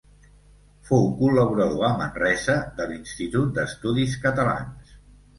Fou 0.89 1.03
col·laborador, 1.17 1.83
a 1.87 1.89
Manresa, 1.99 2.55
de 2.79 2.87
l'Institut 2.93 3.51
d'Estudis 3.59 4.15
Catalans. 4.25 4.95